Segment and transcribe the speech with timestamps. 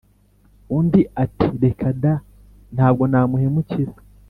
[0.77, 2.13] Undi ati «reka da,
[2.75, 3.93] Ntabwo namuhemukira.»